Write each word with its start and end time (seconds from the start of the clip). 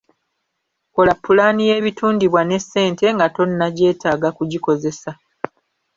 Kola 0.93 1.13
pulaani 1.23 1.61
y’ebitundibwa 1.69 2.41
ne 2.45 2.57
ssente 2.63 3.05
nga 3.15 3.27
tonnagyetaaga 3.35 4.29
kugikozesa. 4.37 5.11